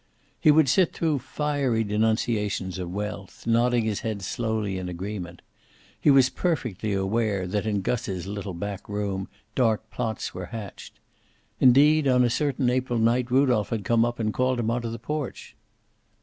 [0.39, 5.43] He would sit through fiery denunciations of wealth, nodding his head slowly in agreement.
[5.99, 10.99] He was perfectly aware that in Gus's little back room dark plots were hatched.
[11.59, 14.97] Indeed, on a certain April night Rudolph had come up and called him onto the
[14.97, 15.55] porch.